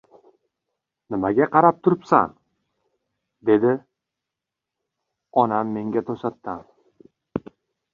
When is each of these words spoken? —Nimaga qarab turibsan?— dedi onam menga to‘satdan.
—Nimaga 1.15 1.47
qarab 1.55 1.83
turibsan?— 1.87 2.33
dedi 3.51 3.77
onam 5.45 5.79
menga 5.79 6.09
to‘satdan. 6.13 6.69